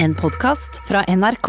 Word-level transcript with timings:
En 0.00 0.14
podkast 0.14 0.80
fra 0.86 1.00
NRK. 1.08 1.48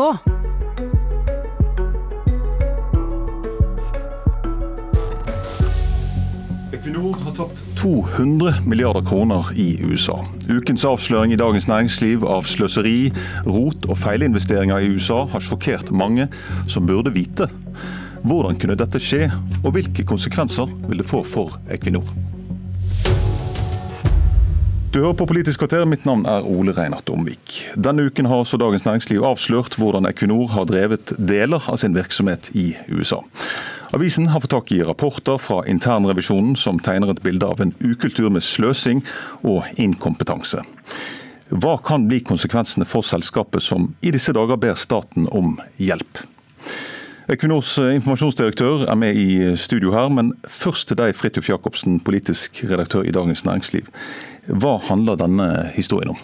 Equinor 6.73 7.19
har 7.23 7.35
tapt 7.37 7.61
200 7.77 8.55
milliarder 8.65 9.05
kroner 9.05 9.51
i 9.53 9.67
USA. 9.85 10.23
Ukens 10.49 10.85
avsløring 10.85 11.33
i 11.33 11.37
Dagens 11.37 11.69
Næringsliv 11.69 12.25
av 12.25 12.49
sløseri, 12.49 13.11
rot 13.45 13.85
og 13.85 14.01
feilinvesteringer 14.01 14.81
i 14.81 14.89
USA 14.95 15.27
har 15.29 15.45
sjokkert 15.45 15.93
mange 15.93 16.25
som 16.65 16.89
burde 16.89 17.13
vite. 17.13 17.51
Hvordan 18.25 18.57
kunne 18.57 18.79
dette 18.81 18.97
skje, 18.97 19.29
og 19.61 19.77
hvilke 19.77 20.07
konsekvenser 20.09 20.73
vil 20.87 21.03
det 21.03 21.09
få 21.11 21.21
for 21.21 21.61
Equinor? 21.69 22.09
Du 24.89 25.03
hører 25.03 25.13
på 25.13 25.27
Politisk 25.29 25.61
kvarter, 25.61 25.83
mitt 25.85 26.05
navn 26.09 26.23
er 26.25 26.47
Ole 26.49 26.73
Reinert 26.73 27.11
Omvik. 27.13 27.59
Denne 27.77 28.07
uken 28.09 28.25
har 28.25 28.41
så 28.49 28.57
Dagens 28.57 28.87
Næringsliv 28.87 29.21
avslørt 29.21 29.75
hvordan 29.77 30.09
Equinor 30.09 30.47
har 30.49 30.65
drevet 30.65 31.11
deler 31.13 31.61
av 31.69 31.77
sin 31.77 31.93
virksomhet 31.93 32.49
i 32.57 32.71
USA. 32.89 33.19
Avisen 33.93 34.31
har 34.33 34.41
fått 34.41 34.55
tak 34.55 34.73
i 34.73 34.81
rapporter 34.81 35.37
fra 35.37 35.59
internrevisjonen 35.69 36.57
som 36.57 36.81
tegner 36.81 37.13
et 37.13 37.21
bilde 37.21 37.45
av 37.45 37.61
en 37.61 37.75
ukultur 37.85 38.31
med 38.33 38.41
sløsing 38.41 39.03
og 39.45 39.69
inkompetanse. 39.77 40.65
Hva 41.53 41.77
kan 41.85 42.09
bli 42.09 42.23
konsekvensene 42.25 42.89
for 42.89 43.05
selskapet 43.05 43.61
som 43.61 43.91
i 44.01 44.09
disse 44.15 44.33
dager 44.33 44.57
ber 44.57 44.73
staten 44.73 45.29
om 45.29 45.59
hjelp? 45.77 46.25
Equinors 47.29 47.75
informasjonsdirektør 47.77 48.87
er 48.89 48.95
med 48.97 49.13
i 49.13 49.51
studio 49.53 49.91
her, 49.93 50.07
men 50.09 50.31
først 50.49 50.87
til 50.89 50.97
deg, 50.97 51.13
Fridtjof 51.13 51.51
Jacobsen, 51.51 51.99
politisk 52.01 52.63
redaktør 52.65 53.05
i 53.05 53.13
Dagens 53.13 53.43
Næringsliv. 53.45 53.85
Hva 54.49 54.79
handler 54.87 55.19
denne 55.19 55.45
historien 55.75 56.15
om? 56.15 56.23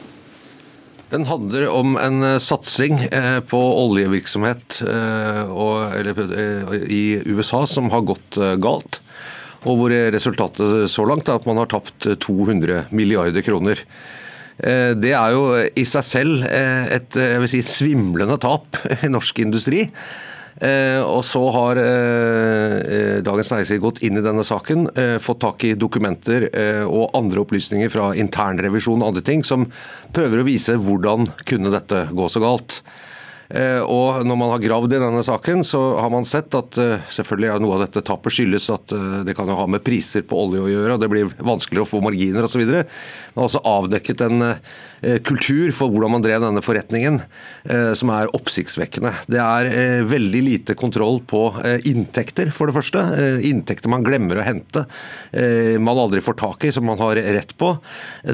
Den 1.12 1.28
handler 1.30 1.68
om 1.70 1.94
en 2.02 2.26
eh, 2.26 2.40
satsing 2.42 2.98
eh, 3.14 3.38
på 3.46 3.62
oljevirksomhet 3.84 4.82
eh, 4.90 6.76
i 6.90 7.04
USA 7.30 7.62
som 7.70 7.94
har 7.94 8.08
gått 8.10 8.42
galt. 8.66 8.98
Og 9.70 9.78
hvor 9.78 9.94
resultatet 10.14 10.90
så 10.90 11.06
langt 11.06 11.30
er 11.30 11.38
at 11.38 11.46
man 11.46 11.62
har 11.62 11.70
tapt 11.70 12.10
200 12.26 12.88
milliarder 12.94 13.46
kroner. 13.46 13.80
Det 14.56 15.10
er 15.10 15.34
jo 15.34 15.48
i 15.58 15.84
seg 15.90 16.06
selv 16.06 16.44
et 16.46 17.18
si, 17.50 17.64
svimlende 17.66 18.38
tap 18.40 18.78
i 19.02 19.10
norsk 19.10 19.42
industri. 19.42 19.88
Eh, 20.64 21.02
og 21.04 21.20
så 21.28 21.42
har 21.52 21.80
eh, 21.82 22.76
eh, 22.80 23.18
Dagens 23.26 23.50
Næringsliv 23.52 23.82
gått 23.84 24.00
inn 24.08 24.16
i 24.16 24.24
denne 24.24 24.46
saken, 24.48 24.88
fått 25.20 25.42
tak 25.44 25.66
i 25.68 25.74
dokumenter 25.76 26.48
og 26.88 27.16
andre 27.18 27.44
opplysninger 27.44 27.92
fra 27.92 28.12
internrevisjon 28.16 29.02
og 29.02 29.10
andre 29.12 29.26
ting, 29.26 29.44
som 29.44 29.66
prøver 30.16 30.42
å 30.42 30.48
vise 30.48 30.78
hvordan 30.80 31.28
kunne 31.48 31.74
dette 31.74 32.06
gå 32.16 32.30
så 32.32 32.44
galt. 32.44 32.80
Eh, 33.50 33.82
og 33.82 34.26
når 34.26 34.40
man 34.40 34.52
har 34.56 34.64
gravd 34.64 34.96
i 34.98 35.02
denne 35.02 35.22
saken, 35.26 35.62
så 35.68 35.82
har 36.02 36.10
man 36.14 36.26
sett 36.26 36.56
at 36.58 36.80
eh, 36.82 37.04
selvfølgelig 37.14 37.52
er 37.54 37.62
noe 37.62 37.78
av 37.78 37.84
dette 37.86 38.02
tapet 38.06 38.34
skyldes 38.34 38.68
at 38.74 38.96
eh, 38.96 39.20
det 39.28 39.36
kan 39.38 39.50
jo 39.50 39.58
ha 39.60 39.68
med 39.70 39.84
priser 39.86 40.26
på 40.26 40.40
olje 40.48 40.64
å 40.64 40.72
gjøre, 40.72 40.96
og 40.96 41.04
det 41.04 41.12
blir 41.12 41.30
vanskeligere 41.38 41.86
å 41.86 41.92
få 41.92 42.02
marginer 42.06 42.48
osv. 42.48 42.64
Man 42.66 43.44
har 43.44 43.50
også 43.50 43.64
avdekket 43.70 44.26
en 44.26 44.50
kultur 45.28 45.70
for 45.76 45.92
hvordan 45.92 46.16
man 46.16 46.24
drev 46.24 46.42
denne 46.42 46.64
forretningen 46.66 47.20
som 48.00 48.10
er 48.16 48.32
oppsiktsvekkende. 48.34 49.12
Det 49.30 49.42
er 49.42 50.06
veldig 50.08 50.40
lite 50.42 50.76
kontroll 50.80 51.20
på 51.28 51.42
inntekter, 51.86 52.50
for 52.56 52.72
det 52.72 52.78
første. 52.78 53.04
Inntekter 53.46 53.92
man 53.92 54.06
glemmer 54.08 54.40
å 54.40 54.46
hente, 54.48 54.86
man 55.84 56.02
aldri 56.02 56.24
får 56.26 56.40
tak 56.40 56.66
i, 56.66 56.72
som 56.74 56.88
man 56.90 57.02
har 57.04 57.20
rett 57.38 57.54
på. 57.60 57.74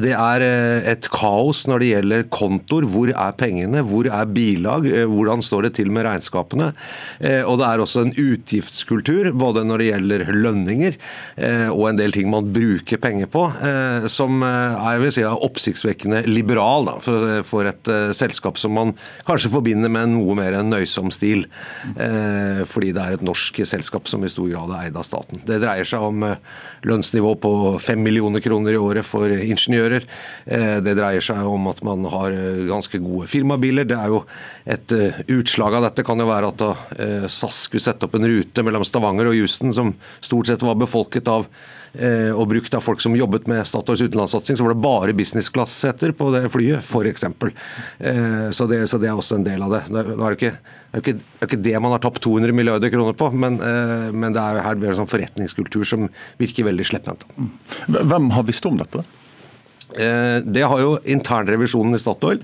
Det 0.05 0.13
er 0.15 0.45
et 0.93 1.09
kaos 1.11 1.65
når 1.67 1.83
det 1.83 1.91
gjelder 1.91 2.27
kontor. 2.31 2.87
Hvor 2.93 3.11
er 3.11 3.35
pengene? 3.41 3.83
Hvor 3.87 4.07
er 4.07 4.31
bilag? 4.31 4.87
Eh, 5.01 5.09
hvordan 5.09 5.41
står 5.43 5.67
det 5.67 5.73
til 5.79 5.91
med 5.93 6.05
regnskapene. 6.07 6.71
Eh, 7.19 7.41
og 7.47 7.59
det 7.61 7.67
er 7.67 7.83
også 7.83 8.05
en 8.05 8.13
utgiftskultur, 8.13 9.31
både 9.37 9.63
når 9.67 9.81
det 9.81 9.89
gjelder 9.89 10.25
lønninger 10.35 10.97
eh, 11.37 11.67
og 11.71 11.87
en 11.89 11.99
del 11.99 12.13
ting 12.15 12.29
man 12.31 12.51
bruker 12.53 13.01
penger 13.01 13.29
på, 13.31 13.43
som 14.11 14.43
er 14.45 15.03
si, 15.13 15.23
oppsiktsvekkende 15.25 16.23
liberal 16.29 16.85
da, 16.87 16.95
for, 17.01 17.67
et 17.67 17.89
selskap 18.15 18.59
som 18.59 18.73
man 18.75 18.93
kanskje 19.27 19.51
forbinder 19.53 19.91
med 19.91 20.11
noe 20.13 20.35
mer 20.37 20.55
enn 20.57 20.71
nøysom 20.71 21.11
stil. 21.13 21.43
Fordi 21.91 22.91
det 22.95 23.03
er 23.03 23.15
et 23.15 23.25
norsk 23.25 23.61
selskap 23.67 24.09
som 24.09 24.23
i 24.25 24.31
stor 24.31 24.49
grad 24.51 24.73
er 24.75 24.89
eid 24.89 24.99
av 24.99 25.05
staten. 25.07 25.41
Det 25.47 25.59
dreier 25.63 25.87
seg 25.87 26.03
om 26.05 26.25
lønnsnivå 26.87 27.33
på 27.43 27.53
fem 27.83 28.01
millioner 28.03 28.43
kroner 28.43 28.75
i 28.75 28.81
året 28.81 29.07
for 29.07 29.31
ingeniører. 29.31 30.07
Det 30.85 30.97
dreier 30.97 31.25
seg 31.25 31.45
om 31.47 31.69
at 31.71 31.81
man 31.87 32.07
har 32.11 32.35
ganske 32.69 33.01
gode 33.03 33.29
firmabiler. 33.31 33.87
Det 33.89 33.99
er 33.99 34.11
jo 34.13 34.23
et 34.65 34.90
et 34.91 35.17
uh, 35.17 35.37
utslag 35.39 35.75
av 35.75 35.85
dette 35.87 36.03
kan 36.05 36.19
jo 36.19 36.29
være 36.29 36.51
at 36.51 36.61
da 36.61 36.71
SAS 37.31 37.65
skulle 37.67 37.83
sette 37.83 38.07
opp 38.07 38.17
en 38.17 38.27
rute 38.27 38.63
mellom 38.65 38.85
Stavanger 38.87 39.29
og 39.29 39.37
Houston 39.37 39.73
som 39.75 39.93
stort 40.19 40.49
sett 40.49 40.65
var 40.65 40.79
befolket 40.79 41.29
av 41.31 41.47
uh, 41.47 42.31
og 42.35 42.47
brukt 42.51 42.75
av 42.77 42.83
folk 42.83 43.03
som 43.03 43.15
jobbet 43.17 43.47
med 43.51 43.63
Statoils 43.67 44.03
utenlandssatsing. 44.03 44.59
Så 44.59 44.65
var 44.65 44.75
det 44.75 44.83
bare 44.83 45.15
business 45.17 45.49
class-seter 45.53 46.13
på 46.17 46.31
det 46.35 46.43
flyet, 46.53 46.83
f.eks. 46.83 47.25
Så, 48.55 48.67
det, 48.67 48.83
så 48.89 48.99
det 49.01 49.09
er 49.09 49.17
også 49.17 49.39
en 49.39 49.47
del 49.47 49.63
av 49.63 49.73
det. 49.75 49.81
Nå 49.91 50.03
er 50.03 50.35
det 50.35 50.37
ikke, 50.39 50.53
er 50.91 51.03
ikke, 51.03 51.15
er 51.39 51.49
ikke 51.49 51.63
det 51.69 51.77
man 51.83 51.95
har 51.95 52.03
tapt 52.03 52.21
200 52.23 52.55
milliarder 52.55 52.91
kroner 52.93 53.15
på, 53.17 53.29
men, 53.31 53.57
men 54.15 54.35
det 54.35 54.43
er 54.43 54.61
her 54.65 54.79
det 54.79 54.91
en 54.91 55.01
sånn 55.01 55.11
forretningskultur 55.11 55.87
som 55.87 56.07
virker 56.41 56.67
veldig 56.67 56.87
slepphendt. 56.91 57.25
Hvem 57.87 58.31
har 58.35 58.47
visst 58.47 58.67
om 58.69 58.79
dette? 58.79 59.03
Det 59.91 60.63
har 60.63 60.79
jo 60.79 60.95
internrevisjonen 61.15 61.97
i 61.97 62.01
Statoil. 62.01 62.39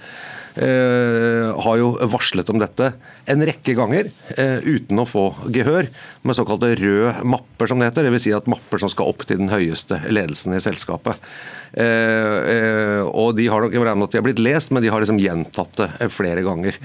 Eh, 0.58 1.62
har 1.62 1.76
jo 1.78 1.92
varslet 2.10 2.50
om 2.50 2.58
dette 2.58 2.88
en 3.30 3.44
rekke 3.46 3.76
ganger 3.78 4.08
eh, 4.42 4.64
uten 4.66 4.98
å 4.98 5.06
få 5.06 5.26
gehør, 5.54 5.86
med 6.26 6.38
såkalte 6.38 6.72
røde 6.80 7.12
mapper, 7.30 7.70
som 7.70 7.78
det 7.78 7.92
heter. 7.92 8.08
Dvs. 8.08 8.24
Si 8.26 8.34
at 8.34 8.50
mapper 8.50 8.82
som 8.82 8.90
skal 8.90 9.12
opp 9.12 9.22
til 9.28 9.38
den 9.44 9.52
høyeste 9.54 10.00
ledelsen 10.10 10.58
i 10.58 10.64
selskapet. 10.64 11.22
Eh, 11.78 13.04
og 13.06 13.36
De 13.38 13.46
har 13.52 13.62
nok 13.62 13.78
jeg 13.78 13.86
at 13.86 14.16
de 14.16 14.22
har 14.22 14.26
blitt 14.26 14.42
lest, 14.42 14.74
men 14.74 14.82
de 14.82 14.90
har 14.94 15.04
liksom 15.04 15.22
gjentatt 15.22 15.78
det 15.84 16.10
flere 16.14 16.42
ganger. 16.46 16.80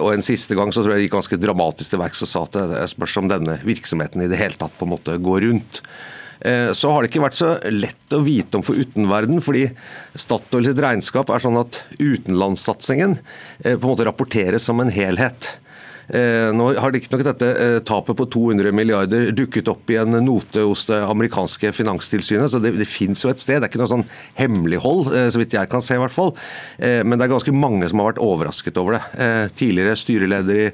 og 0.00 0.10
En 0.14 0.24
siste 0.24 0.56
gang 0.56 0.72
så 0.72 0.80
tror 0.80 0.94
jeg 0.94 1.04
de 1.04 1.08
gikk 1.08 1.18
ganske 1.18 1.40
dramatisk 1.42 1.92
til 1.92 2.00
verks 2.00 2.24
og 2.24 2.30
sa 2.30 2.44
at 2.48 2.60
det 2.72 2.88
spørs 2.94 3.20
om 3.20 3.28
denne 3.28 3.58
virksomheten 3.66 4.24
i 4.24 4.30
det 4.30 4.40
hele 4.40 4.56
tatt 4.56 4.76
på 4.78 4.88
en 4.88 4.94
måte 4.96 5.20
går 5.20 5.48
rundt. 5.50 5.82
Eh, 6.40 6.72
så 6.72 6.90
har 6.90 7.02
det 7.02 7.12
ikke 7.12 7.24
vært 7.24 7.38
så 7.38 7.54
lett 7.72 8.14
å 8.14 8.22
vite 8.24 8.58
om 8.58 8.64
for 8.66 8.78
utenverden, 8.78 9.42
fordi 9.44 9.68
Statoil 10.18 10.68
sitt 10.68 10.80
regnskap 10.82 11.32
er 11.32 11.42
sånn 11.42 11.60
at 11.60 11.82
utenlandssatsingen 11.98 13.18
eh, 13.18 13.74
på 13.74 13.82
en 13.84 13.92
måte 13.92 14.08
rapporteres 14.08 14.66
som 14.66 14.82
en 14.82 14.92
helhet. 14.92 15.54
Eh, 16.04 16.50
nå 16.52 16.66
har 16.76 16.92
det 16.92 17.00
ikke 17.00 17.14
nok 17.14 17.22
dette 17.30 17.46
tapet 17.88 18.18
på 18.18 18.26
200 18.34 18.74
milliarder 18.76 19.30
dukket 19.32 19.70
opp 19.72 19.88
i 19.88 19.96
en 19.96 20.18
note 20.26 20.60
hos 20.60 20.82
det 20.90 20.98
amerikanske 21.00 21.72
finanstilsynet, 21.72 22.52
så 22.52 22.60
det, 22.60 22.74
det 22.76 22.88
fins 22.90 23.24
jo 23.24 23.32
et 23.32 23.40
sted. 23.40 23.62
Det 23.62 23.70
er 23.70 23.72
ikke 23.72 23.80
noe 23.80 23.92
sånn 23.94 24.08
hemmelighold, 24.36 25.14
så 25.32 25.40
vidt 25.40 25.56
jeg 25.56 25.70
kan 25.72 25.84
se 25.84 25.96
i 25.96 26.02
hvert 26.02 26.12
fall. 26.12 26.34
Men 26.76 27.16
det 27.16 27.24
er 27.24 27.32
ganske 27.32 27.56
mange 27.56 27.88
som 27.88 28.02
har 28.02 28.12
vært 28.12 28.20
overrasket 28.20 28.76
over 28.82 28.98
det. 28.98 29.30
Tidligere 29.56 29.96
styreleder 29.96 30.60
i 30.60 30.68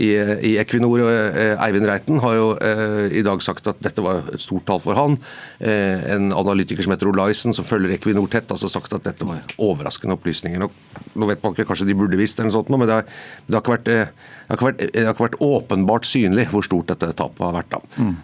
i, 0.00 0.10
i 0.50 0.52
Equinor. 0.60 1.02
Eh, 1.04 1.60
Eivind 1.64 1.86
Reiten 1.88 2.20
har 2.22 2.36
jo 2.36 2.46
eh, 2.56 3.06
i 3.20 3.22
dag 3.26 3.42
sagt 3.44 3.68
at 3.70 3.80
dette 3.84 4.02
var 4.04 4.22
et 4.32 4.42
stort 4.42 4.64
tall 4.68 4.80
for 4.82 4.96
han. 4.98 5.16
Eh, 5.58 6.06
en 6.14 6.30
analytiker 6.36 6.86
som 6.86 6.94
heter 6.94 7.10
Olaisen, 7.10 7.54
som 7.56 7.66
følger 7.68 7.92
Equinor 7.96 8.30
tett, 8.32 8.48
har 8.48 8.56
altså 8.56 8.70
sagt 8.72 8.94
at 8.96 9.04
dette 9.06 9.28
var 9.28 9.42
overraskende 9.60 10.16
opplysninger. 10.16 10.62
Nå 10.64 11.30
vet 11.30 11.44
man 11.44 11.56
ikke, 11.56 11.68
kanskje 11.68 11.90
de 11.90 11.98
burde 11.98 12.20
visst 12.20 12.40
eller 12.40 12.50
noe 12.50 12.58
sånt, 12.58 12.72
men 12.72 12.86
det 12.86 12.96
har, 12.96 13.08
det 13.46 13.58
har, 13.58 13.64
ikke, 13.64 13.76
vært, 13.76 13.88
det 13.90 14.56
har, 14.56 14.64
vært, 14.64 14.84
det 14.86 15.04
har 15.04 15.14
ikke 15.14 15.26
vært, 15.28 15.40
åpenbart 15.50 16.08
synlig 16.08 16.48
hvor 16.54 16.66
stort 16.66 16.94
dette 16.94 17.12
tapet 17.20 17.44
har 17.46 17.58
vært. 17.60 17.76
da. 17.76 17.82
Mm. 18.00 18.16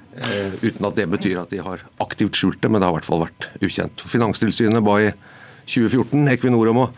Uten 0.63 0.89
at 0.89 0.97
det 0.97 1.11
betyr 1.13 1.43
at 1.43 1.53
de 1.53 1.61
har 1.61 1.85
aktivt 2.03 2.39
skjult 2.39 2.63
det, 2.63 2.73
men 2.73 2.81
det 2.81 2.89
har 2.89 2.97
i 2.97 3.01
hvert 3.01 3.11
fall 3.11 3.27
vært 3.27 3.51
ukjent. 3.61 4.07
Finanstilsynet 4.09 4.85
ba 4.87 4.97
i 5.05 5.13
2014 5.67 6.33
Equinor 6.33 6.73
om 6.73 6.87
å 6.87 6.89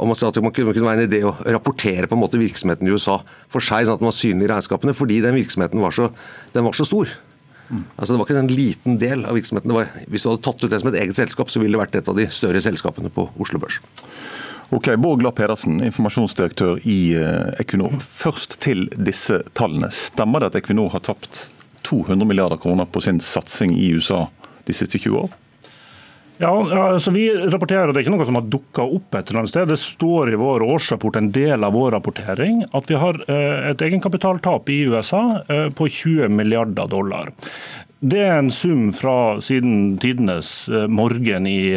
om 0.00 0.12
at 0.14 0.22
det 0.32 0.40
kunne 0.40 0.72
være 0.72 1.02
en 1.02 1.04
idé 1.04 1.18
å 1.28 1.34
rapportere 1.52 2.08
på 2.08 2.16
en 2.16 2.22
måte 2.22 2.38
virksomheten 2.40 2.88
i 2.88 2.94
USA 2.94 3.18
for 3.52 3.60
seg, 3.60 3.84
sånn 3.84 3.98
at 3.98 4.00
den 4.00 4.08
var 4.08 4.16
synlig 4.16 4.46
i 4.46 4.52
regnskapene, 4.54 4.94
fordi 4.96 5.18
den 5.20 5.36
virksomheten 5.36 5.82
var 5.82 5.92
så, 5.92 6.08
var 6.56 6.78
så 6.78 6.86
stor. 6.88 7.12
Mm. 7.70 7.84
Altså 7.96 8.12
Det 8.12 8.18
var 8.18 8.26
ikke 8.26 8.38
en 8.40 8.54
liten 8.54 8.98
del 8.98 9.24
av 9.28 9.36
virksomheten. 9.38 9.72
Var, 9.74 9.90
hvis 10.10 10.24
du 10.24 10.30
hadde 10.30 10.42
tatt 10.46 10.64
ut 10.64 10.70
det 10.72 10.80
som 10.82 10.90
et 10.90 10.98
eget 11.02 11.18
selskap, 11.18 11.52
så 11.52 11.62
ville 11.62 11.76
det 11.76 11.82
vært 11.82 12.00
et 12.00 12.10
av 12.10 12.18
de 12.18 12.26
større 12.34 12.62
selskapene 12.64 13.12
på 13.14 13.28
Oslo 13.38 13.60
Børs. 13.62 13.78
Ok, 14.74 14.92
Bård 15.02 15.22
Glad 15.22 15.34
Pedersen, 15.38 15.80
informasjonsdirektør 15.82 16.78
i 16.86 16.98
eh, 17.18 17.62
Equinor. 17.62 17.96
Først 18.02 18.60
til 18.62 18.84
disse 18.94 19.40
tallene. 19.58 19.90
Stemmer 19.94 20.42
det 20.42 20.52
at 20.52 20.60
Equinor 20.60 20.92
har 20.94 21.02
tapt 21.06 21.48
200 21.86 22.26
milliarder 22.26 22.60
kroner 22.60 22.86
på 22.86 23.02
sin 23.02 23.18
satsing 23.22 23.74
i 23.74 23.90
USA 23.96 24.28
de 24.68 24.76
siste 24.76 24.98
20 24.98 25.24
år? 25.24 25.34
Ja, 26.40 26.52
altså 26.88 27.10
Vi 27.10 27.26
rapporterer, 27.52 27.90
det 27.92 28.00
er 28.00 28.06
ikke 28.06 28.14
noe 28.14 28.24
som 28.24 28.38
har 28.38 28.46
dukka 28.48 28.86
opp 28.96 29.12
et 29.18 29.28
eller 29.28 29.42
annet 29.42 29.52
sted. 29.52 29.68
Det 29.68 29.76
står 29.76 30.32
i 30.32 30.38
vår 30.40 30.64
årsrapport, 30.64 31.18
en 31.20 31.28
del 31.34 31.66
av 31.66 31.74
vår 31.76 31.92
rapportering, 31.98 32.62
at 32.72 32.86
vi 32.88 32.96
har 32.96 33.18
eh, 33.28 33.66
et 33.74 33.82
egenkapitaltap 33.84 34.70
i 34.72 34.78
USA 34.88 35.20
eh, 35.52 35.66
på 35.76 35.90
20 35.90 36.32
milliarder 36.32 36.88
dollar. 36.88 37.28
det 38.00 38.22
er 38.24 38.38
en 38.38 38.48
sum 38.48 38.86
fra 38.96 39.36
siden 39.44 39.98
tidenes 40.00 40.70
eh, 40.72 40.86
morgen 40.88 41.44
i, 41.46 41.76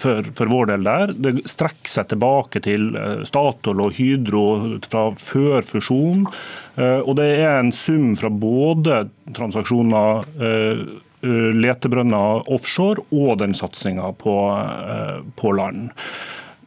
for, 0.00 0.30
for, 0.38 0.48
vår 0.48 0.70
del 0.70 0.86
der. 0.88 1.12
Det 1.12 1.34
strekker 1.52 1.92
seg 1.92 2.08
tilbake 2.14 2.62
til 2.64 2.88
Statoil 3.28 3.82
og 3.84 3.98
Hydro 3.98 4.46
fra 4.88 5.10
før 5.12 5.60
fusjon. 5.68 6.24
Og 6.78 7.12
det 7.18 7.28
er 7.42 7.58
en 7.58 7.74
sum 7.74 8.14
fra 8.16 8.30
både 8.32 9.02
transaksjoner 9.36 10.24
letebrønner 11.22 12.46
offshore 12.52 13.02
og 13.10 13.38
den 13.40 13.56
satsinga 13.58 14.12
på, 14.20 14.34
på 15.38 15.52
land. 15.58 15.88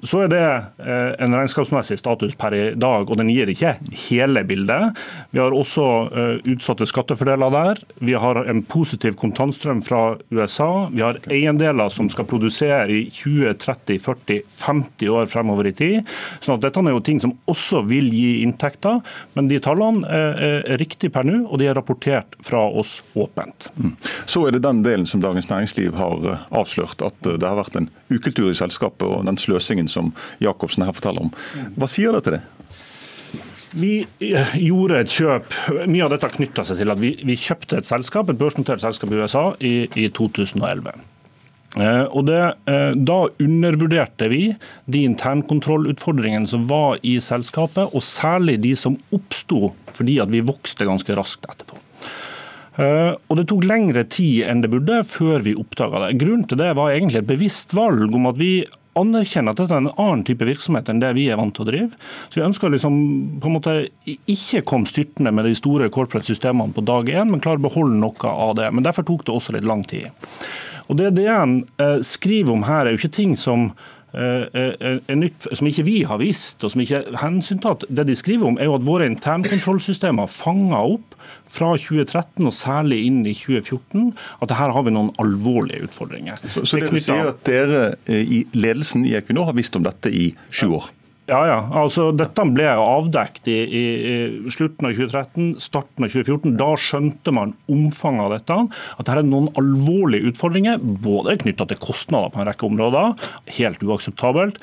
Så 0.01 0.23
er 0.25 0.31
det 0.31 0.41
eh, 0.41 1.11
en 1.21 1.35
regnskapsmessig 1.35 1.99
status 1.99 2.33
per 2.39 2.55
i 2.57 2.61
dag, 2.79 3.05
og 3.05 3.19
den 3.19 3.29
gir 3.29 3.49
ikke 3.51 3.75
hele 4.07 4.41
bildet. 4.47 4.97
Vi 5.29 5.41
har 5.41 5.53
også 5.53 5.85
eh, 6.09 6.33
utsatte 6.53 6.87
skattefordeler 6.89 7.53
der. 7.53 7.81
Vi 8.01 8.15
har 8.17 8.41
en 8.41 8.63
positiv 8.65 9.13
kontantstrøm 9.21 9.83
fra 9.85 10.01
USA. 10.33 10.89
Vi 10.89 11.03
har 11.05 11.19
eiendeler 11.29 11.91
som 11.93 12.09
skal 12.09 12.25
produsere 12.29 12.89
i 12.89 13.03
20, 13.13 13.53
30, 13.61 13.99
40, 14.01 14.39
50 14.55 15.13
år 15.13 15.29
fremover 15.29 15.69
i 15.69 15.75
tid. 15.77 16.09
Så 16.41 16.57
dette 16.61 16.81
er 16.81 16.95
jo 16.95 17.03
ting 17.05 17.21
som 17.21 17.35
også 17.51 17.83
vil 17.89 18.09
gi 18.09 18.41
inntekter. 18.41 19.03
Men 19.37 19.51
de 19.51 19.61
tallene 19.61 20.01
eh, 20.09 20.57
er 20.65 20.81
riktige 20.81 21.13
per 21.13 21.29
nå, 21.29 21.43
og 21.45 21.61
de 21.61 21.69
er 21.69 21.77
rapportert 21.77 22.39
fra 22.41 22.63
oss 22.65 22.99
åpent. 23.13 23.69
Mm. 23.77 23.93
Så 24.25 24.47
er 24.47 24.57
det 24.57 24.65
den 24.65 24.81
delen 24.85 25.05
som 25.05 25.21
Dagens 25.21 25.51
Næringsliv 25.51 25.93
har 25.99 26.41
avslørt, 26.49 27.05
at 27.05 27.21
det 27.29 27.45
har 27.45 27.59
vært 27.59 27.77
en 27.77 27.91
ukultur 28.09 28.49
i 28.49 28.57
selskapet 28.57 29.05
og 29.05 29.27
den 29.29 29.37
sløsingen 29.39 29.90
som 29.91 30.13
Jacobsen 30.43 30.87
her 30.87 30.95
forteller 30.97 31.27
om. 31.27 31.31
Hva 31.77 31.89
sier 31.91 32.15
det 32.15 32.25
til 32.25 32.39
det? 32.39 32.43
Vi 33.71 33.93
eh, 34.03 34.57
gjorde 34.59 34.99
et 34.99 35.13
kjøp. 35.13 35.55
Mye 35.87 36.03
av 36.03 36.11
dette 36.11 36.33
knytta 36.33 36.65
seg 36.67 36.81
til 36.81 36.91
at 36.91 36.99
vi, 36.99 37.13
vi, 37.23 37.37
kjøpte 37.39 37.79
et 37.79 37.87
selskap, 37.87 38.29
et 38.31 38.39
børsnotert 38.39 38.83
selskap 38.83 39.13
i 39.13 39.21
USA 39.21 39.45
i, 39.63 39.75
i 39.95 40.09
2011. 40.11 40.91
Eh, 41.79 42.03
og 42.11 42.25
det, 42.27 42.41
eh, 42.67 42.91
Da 42.99 43.19
undervurderte 43.39 44.27
vi 44.27 44.55
de 44.91 45.05
internkontrollutfordringene 45.07 46.47
som 46.47 46.67
var 46.67 46.99
i 47.01 47.15
selskapet, 47.23 47.95
og 47.95 48.03
særlig 48.03 48.59
de 48.61 48.75
som 48.75 48.97
oppsto 49.13 49.73
fordi 49.95 50.19
at 50.23 50.31
vi 50.31 50.43
vokste 50.43 50.87
ganske 50.87 51.15
raskt 51.15 51.47
etterpå. 51.47 51.79
Eh, 52.81 53.15
og 53.29 53.37
Det 53.37 53.47
tok 53.47 53.63
lengre 53.63 54.03
tid 54.03 54.47
enn 54.47 54.61
det 54.61 54.71
burde 54.71 55.03
før 55.03 55.43
vi 55.43 55.55
oppdaga 55.55 56.07
det. 56.07 56.19
Grunnen 56.19 56.47
til 56.47 56.57
det 56.57 56.75
var 56.75 56.91
egentlig 56.91 57.21
et 57.23 57.31
bevisst 57.31 57.73
valg 57.73 58.13
om 58.15 58.27
at 58.27 58.37
vi 58.37 58.65
anerkjenner 58.99 59.53
at 59.53 59.61
dette 59.61 59.75
er 59.75 59.83
en 59.83 59.93
annen 59.93 60.23
type 60.27 60.45
virksomhet 60.47 60.89
enn 60.91 60.99
det 61.01 61.13
vi 61.17 61.27
er 61.31 61.39
vant 61.39 61.53
til 61.55 61.65
å 61.65 61.69
drive. 61.69 61.99
Så 62.29 62.39
Vi 62.39 62.45
ønsker 62.47 62.73
liksom 62.73 62.97
på 63.41 63.49
en 63.49 63.55
måte 63.55 63.75
ikke 64.05 64.65
komme 64.67 64.89
styrtende 64.89 65.31
med 65.31 65.47
de 65.47 65.55
store 65.55 65.89
corporate 65.93 66.27
systemene 66.27 66.75
på 66.75 66.83
dag 66.85 67.09
én, 67.09 67.31
men 67.31 67.43
klare 67.43 67.61
å 67.61 67.67
beholde 67.67 68.01
noe 68.01 68.33
av 68.33 68.57
det. 68.59 68.67
Men 68.71 68.83
Derfor 68.83 69.07
tok 69.07 69.25
det 69.25 69.35
også 69.35 69.55
litt 69.55 69.67
lang 69.67 69.85
tid. 69.87 70.11
Og 70.89 70.97
Det 70.99 71.13
DN 71.15 71.61
eh, 71.79 71.99
skriver 72.03 72.51
om 72.51 72.67
her, 72.67 72.85
er 72.85 72.95
jo 72.95 72.99
ikke 72.99 73.15
ting 73.15 73.35
som 73.39 73.71
nytt, 74.11 75.47
som 75.55 75.67
ikke 75.69 75.85
vi 75.87 75.97
har 76.07 76.19
visst, 76.19 76.63
og 76.63 76.73
som 76.73 76.83
ikke 76.83 76.99
er 76.99 77.19
hensyntatt. 77.21 77.85
Det 77.87 78.05
de 78.09 78.15
skriver 78.17 78.49
om, 78.49 78.59
er 78.59 78.67
jo 78.67 78.75
at 78.75 78.85
våre 78.87 79.07
internkontrollsystemer 79.07 80.27
fanger 80.31 80.95
opp 80.97 81.15
fra 81.51 81.73
2013 81.79 82.47
og 82.47 82.55
særlig 82.55 83.01
inn 83.07 83.21
i 83.25 83.35
2014 83.35 84.11
at 84.43 84.55
her 84.57 84.73
har 84.75 84.87
vi 84.87 84.95
noen 84.95 85.11
alvorlige 85.21 85.87
utfordringer. 85.87 86.39
Så, 86.47 86.65
så 86.65 86.79
det, 86.81 86.91
det 86.91 87.03
sier 87.05 87.31
at 87.31 87.43
dere 87.47 87.83
eh, 88.05 88.23
i 88.23 88.41
ledelsen 88.57 89.05
i 89.07 89.15
Equinor 89.19 89.51
har 89.51 89.57
visst 89.57 89.75
om 89.79 89.85
dette 89.87 90.11
i 90.11 90.31
sju 90.49 90.67
år? 90.79 90.89
Ja, 90.91 91.00
ja. 91.29 91.41
ja. 91.47 91.57
Altså, 91.81 92.09
dette 92.17 92.45
ble 92.49 92.69
avdekket 92.71 93.49
i, 93.51 93.57
i, 93.61 93.83
i, 94.11 94.53
slutten 94.53 94.89
av 94.89 94.95
2013, 94.97 95.51
starten 95.63 96.07
av 96.07 96.15
2014. 96.15 96.55
Da 96.59 96.71
skjønte 96.79 97.35
man 97.35 97.53
omfanget 97.71 98.25
av 98.25 98.33
dette. 98.35 98.57
At 98.97 99.07
det 99.07 99.19
er 99.19 99.27
noen 99.27 99.51
alvorlige 99.59 100.31
utfordringer, 100.31 100.81
både 100.81 101.37
knytta 101.43 101.69
til 101.69 101.79
kostnader 101.83 102.33
på 102.33 102.41
en 102.41 102.49
rekke 102.49 102.67
områder, 102.67 103.13
helt 103.59 103.85
uakseptabelt. 103.85 104.59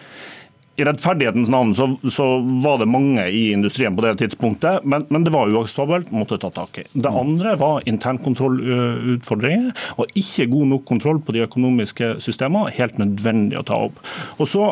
I 0.78 0.84
rettferdighetens 0.86 1.48
navn 1.50 1.72
så, 1.74 1.88
så, 2.06 2.24
var 2.62 2.76
det 2.78 2.86
mange 2.86 3.24
i 3.34 3.48
industrien 3.50 3.96
på 3.98 4.04
det 4.04 4.12
tidspunktet, 4.20 4.84
men, 4.86 5.02
men 5.10 5.24
det 5.26 5.32
var 5.34 5.50
uakseptabelt, 5.50 6.12
måtte 6.14 6.38
ta 6.38 6.52
tak 6.54 6.78
i. 6.78 6.84
Det 6.94 7.10
andre 7.10 7.56
var 7.58 7.86
internkontrollutfordringer, 7.90 9.72
og 9.98 10.20
ikke 10.20 10.46
god 10.52 10.70
nok 10.74 10.84
kontroll 10.86 11.18
på 11.18 11.34
de 11.34 11.42
økonomiske 11.48 12.12
systemene. 12.22 12.70
Helt 12.78 13.00
nødvendig 13.02 13.58
å 13.58 13.66
ta 13.66 13.80
opp. 13.88 13.98
Og 14.38 14.46
så 14.46 14.68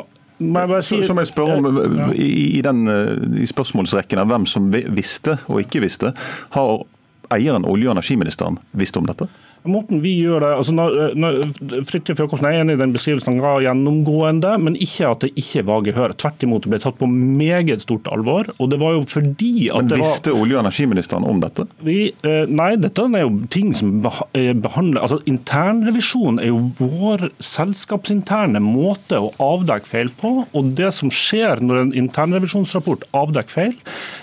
Si, 0.84 0.98
som 1.06 1.16
jeg 1.22 1.30
spør 1.30 1.54
om 1.54 1.78
i, 2.12 2.58
i, 2.58 2.62
den, 2.64 2.84
eh, 2.92 3.40
i 3.40 3.46
spørsmålsrekken 3.48 4.20
av 4.20 4.28
hvem 4.28 4.44
som 4.48 4.68
visste 4.72 5.38
og 5.48 5.62
ikke 5.62 5.80
visste, 5.86 6.12
har 6.56 6.84
eieren, 7.32 7.64
olje- 7.64 7.88
og 7.88 7.96
energiministeren, 7.96 8.60
visst 8.76 8.96
om 9.00 9.08
dette? 9.08 9.30
Måten 9.70 10.02
vi 10.04 10.14
gjør 10.22 10.42
det, 10.44 10.52
altså 10.60 10.74
når, 10.76 11.16
når 11.18 11.38
Fridtjof 11.88 12.22
Jacobsen 12.22 12.48
er 12.48 12.60
enig 12.60 12.76
i 12.76 12.80
den 12.80 12.94
beskrivelsen 12.94 13.34
han 13.34 13.42
ga 13.42 13.54
gjennomgående, 13.64 14.52
men 14.62 14.78
ikke 14.78 15.10
at 15.10 15.24
det 15.24 15.32
ikke 15.38 15.64
var 15.68 15.84
gehør. 15.86 16.14
Tvert 16.16 16.46
imot, 16.46 16.64
det 16.66 16.72
ble 16.72 16.80
tatt 16.82 16.98
på 17.00 17.08
meget 17.10 17.84
stort 17.84 18.08
alvor. 18.12 18.50
og 18.58 18.70
det 18.72 18.80
var 18.80 18.96
jo 18.96 19.04
fordi 19.08 19.68
at 19.70 19.84
Men 19.84 19.90
det 19.90 20.00
var... 20.00 20.10
Visste 20.10 20.34
olje- 20.34 20.58
og 20.58 20.64
energiministeren 20.64 21.26
om 21.28 21.42
dette? 21.42 21.66
Vi, 21.86 21.98
eh, 22.26 22.44
nei, 22.48 22.70
dette 22.80 23.06
er 23.06 23.24
jo 23.24 23.32
ting 23.52 23.72
som 23.76 23.92
eh, 24.36 24.52
behandler 24.52 25.02
altså 25.02 25.20
Internrevisjon 25.26 26.40
er 26.42 26.50
jo 26.50 26.60
vår 26.78 27.28
selskapsinterne 27.42 28.60
måte 28.62 29.18
å 29.20 29.32
avdekke 29.42 29.90
feil 29.90 30.12
på. 30.20 30.32
og 30.46 30.72
Det 30.78 30.92
som 30.94 31.12
skjer 31.12 31.62
når 31.64 31.82
en 31.82 31.94
internrevisjonsrapport 32.04 33.06
avdekker 33.16 33.56
feil, 33.56 33.76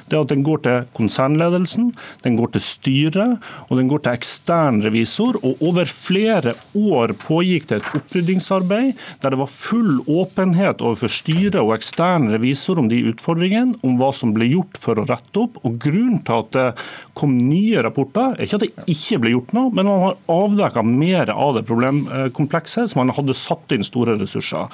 det 0.09 0.17
er 0.17 0.23
at 0.23 0.31
den 0.33 0.43
går 0.45 0.63
til 0.65 0.87
konsernledelsen, 0.97 1.91
den 2.25 2.37
går 2.39 2.53
til 2.55 2.65
styret 2.65 3.43
og 3.69 3.79
den 3.79 3.89
går 3.91 4.03
til 4.03 4.17
ekstern 4.17 4.81
revisor 4.85 5.32
år, 5.37 5.45
og 5.45 5.63
over 5.69 5.89
flere 5.89 6.55
år 6.77 7.13
pågikk 7.21 7.69
det 7.69 7.79
et 7.81 7.89
oppryddingsarbeid 7.99 8.93
der 9.23 9.33
det 9.33 9.39
var 9.39 9.51
full 9.51 9.99
åpenhet 10.09 10.83
overfor 10.83 11.11
styret 11.11 11.59
og 11.61 11.73
ekstern 11.75 12.29
revisor 12.33 12.79
om 12.81 12.89
de 12.91 13.01
utfordringene, 13.11 13.77
om 13.83 13.97
hva 13.99 14.11
som 14.15 14.33
ble 14.35 14.49
gjort 14.51 14.79
for 14.81 14.99
å 14.99 15.07
rette 15.09 15.43
opp. 15.43 15.59
Og 15.63 15.79
Grunnen 15.83 16.21
til 16.25 16.39
at 16.39 16.53
det 16.55 16.67
kom 17.17 17.35
nye 17.37 17.83
rapporter, 17.83 18.37
er 18.37 18.45
ikke 18.45 18.61
at 18.61 18.65
det 18.65 18.93
ikke 18.93 19.21
ble 19.23 19.35
gjort 19.35 19.53
noe, 19.57 19.73
men 19.73 19.89
man 19.89 20.07
har 20.07 20.19
avdekka 20.31 20.85
mer 20.87 21.33
av 21.33 21.57
det 21.57 21.65
problemkomplekset, 21.69 22.91
som 22.91 23.03
man 23.03 23.15
hadde 23.15 23.37
satt 23.37 23.75
inn 23.75 23.85
store 23.85 24.17
ressurser. 24.21 24.71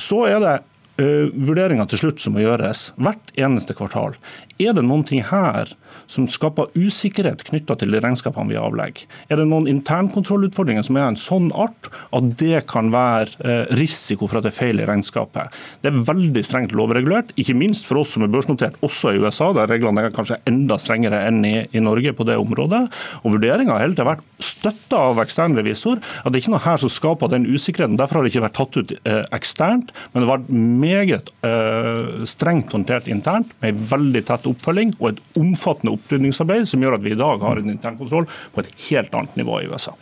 Så 0.00 0.24
er 0.30 0.42
det 0.42 0.58
uh, 0.98 1.28
vurderinger 1.34 1.86
til 1.90 2.04
slutt 2.04 2.22
som 2.22 2.34
må 2.34 2.44
gjøres 2.44 2.90
hvert 3.00 3.34
eneste 3.38 3.76
kvartal. 3.78 4.16
Er 4.60 4.74
det 4.76 4.84
noen 4.84 5.06
ting 5.08 5.22
her 5.24 5.70
som 6.10 6.26
skaper 6.30 6.70
usikkerhet 6.74 7.44
knytta 7.46 7.76
til 7.78 7.94
de 7.94 8.00
regnskapene 8.02 8.50
vi 8.50 8.58
avlegger? 8.60 9.06
Er 9.30 9.40
det 9.40 9.46
noen 9.48 9.68
internkontrollutfordringer 9.70 10.84
som 10.86 10.98
er 10.98 11.06
av 11.06 11.12
en 11.12 11.20
sånn 11.20 11.48
art 11.54 11.90
at 12.16 12.32
det 12.40 12.64
kan 12.70 12.90
være 12.92 13.38
eh, 13.44 13.72
risiko 13.78 14.28
for 14.28 14.40
at 14.40 14.46
det 14.46 14.52
er 14.52 14.58
feil 14.58 14.82
i 14.82 14.88
regnskapet? 14.88 15.54
Det 15.82 15.90
er 15.90 16.02
veldig 16.10 16.42
strengt 16.46 16.74
lovregulert, 16.76 17.32
ikke 17.40 17.56
minst 17.58 17.88
for 17.88 18.02
oss 18.02 18.14
som 18.16 18.26
er 18.26 18.32
børsnotert 18.32 18.78
også 18.86 19.14
i 19.14 19.22
USA, 19.22 19.50
der 19.56 19.70
reglene 19.70 20.06
er 20.08 20.14
kanskje 20.14 20.40
enda 20.50 20.78
strengere 20.82 21.22
enn 21.28 21.40
i, 21.46 21.54
i 21.72 21.84
Norge 21.84 22.14
på 22.16 22.26
det 22.28 22.38
området. 22.40 22.82
Og 23.22 23.36
Vurderinga 23.36 23.76
har 23.76 23.86
hele 23.86 23.96
tida 23.96 24.10
vært 24.10 24.26
støtta 24.42 25.04
av 25.10 25.22
ekstern 25.24 25.56
revisor, 25.58 26.00
at 26.00 26.30
det 26.30 26.40
er 26.40 26.44
ikke 26.44 26.54
noe 26.56 26.64
her 26.66 26.82
som 26.82 26.92
skaper 26.92 27.32
den 27.32 27.48
usikkerheten. 27.48 27.98
Derfor 28.00 28.20
har 28.20 28.26
det 28.26 28.34
ikke 28.34 28.46
vært 28.48 28.58
tatt 28.60 28.80
ut 28.80 28.96
eh, 29.00 29.22
eksternt, 29.36 29.94
men 30.10 30.20
det 30.20 30.26
har 30.28 30.36
vært 30.36 30.52
meget 30.90 31.32
eh, 31.46 32.24
strengt 32.28 32.72
håndtert 32.72 33.08
internt, 33.08 33.54
med 33.60 33.74
en 33.74 33.88
veldig 33.92 34.24
tett 34.28 34.46
oppfølging 34.50 34.94
og 34.98 35.12
et 35.12 35.40
omfattende 35.40 35.94
opprydningsarbeid 35.96 36.68
som 36.68 36.82
gjør 36.82 36.98
at 36.98 37.06
vi 37.06 37.14
i 37.14 37.20
dag 37.20 37.42
har 37.46 37.60
en 37.60 37.72
internkontroll 37.72 38.28
på 38.54 38.64
et 38.64 38.72
helt 38.88 39.14
annet 39.14 39.36
nivå 39.40 39.62
i 39.62 39.70
USA. 39.70 39.94